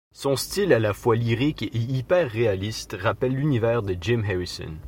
[0.15, 4.75] Son style à la fois lyrique et hyper réaliste rappelle l'univers de Jim Harrison.